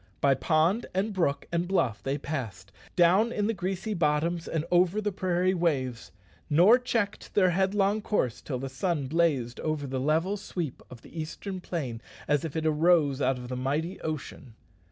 [0.19, 4.99] By pond, and brook, and bluff they passed, down in the grassy bottoms and over
[4.99, 6.11] the prairie waves
[6.49, 11.21] nor checked their headlong course till the sun blazed over the level sweep of the
[11.21, 14.55] eastern plain as if it arose out of the mighty ocean.